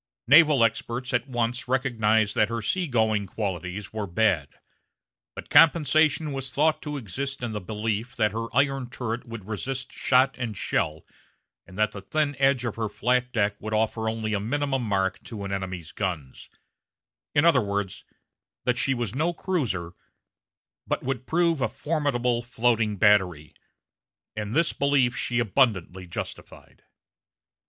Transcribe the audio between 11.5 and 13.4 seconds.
and that the thin edge of her flat